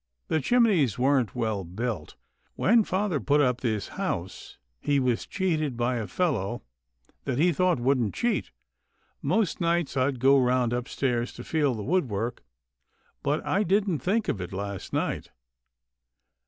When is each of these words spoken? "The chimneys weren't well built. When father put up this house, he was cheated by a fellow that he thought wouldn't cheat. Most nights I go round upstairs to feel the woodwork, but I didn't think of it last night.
"The 0.29 0.41
chimneys 0.41 0.97
weren't 0.97 1.35
well 1.35 1.63
built. 1.63 2.15
When 2.55 2.83
father 2.83 3.19
put 3.19 3.39
up 3.39 3.61
this 3.61 3.89
house, 3.89 4.57
he 4.79 4.99
was 4.99 5.27
cheated 5.27 5.77
by 5.77 5.97
a 5.97 6.07
fellow 6.07 6.63
that 7.25 7.37
he 7.37 7.53
thought 7.53 7.79
wouldn't 7.79 8.15
cheat. 8.15 8.49
Most 9.21 9.61
nights 9.61 9.95
I 9.95 10.09
go 10.09 10.39
round 10.39 10.73
upstairs 10.73 11.31
to 11.33 11.43
feel 11.43 11.75
the 11.75 11.83
woodwork, 11.83 12.43
but 13.21 13.45
I 13.45 13.61
didn't 13.61 13.99
think 13.99 14.27
of 14.27 14.41
it 14.41 14.51
last 14.51 14.91
night. 14.91 15.29